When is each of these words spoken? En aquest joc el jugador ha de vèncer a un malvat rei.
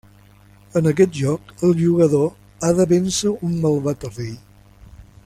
En 0.79 0.89
aquest 0.91 1.11
joc 1.17 1.51
el 1.67 1.75
jugador 1.83 2.27
ha 2.69 2.73
de 2.81 2.89
vèncer 2.95 3.29
a 3.35 3.51
un 3.51 3.63
malvat 3.67 4.09
rei. 4.15 4.37